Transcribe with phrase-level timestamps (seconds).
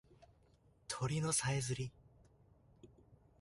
[0.87, 1.91] 鳥のさえずり